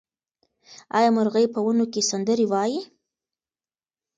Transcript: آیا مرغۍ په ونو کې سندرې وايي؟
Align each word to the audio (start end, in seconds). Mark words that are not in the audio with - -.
آیا 0.97 1.09
مرغۍ 1.15 1.45
په 1.53 1.59
ونو 1.65 1.85
کې 1.93 2.01
سندرې 2.09 2.45
وايي؟ 2.51 2.81